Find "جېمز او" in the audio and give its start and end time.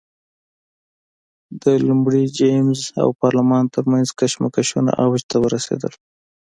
2.39-3.07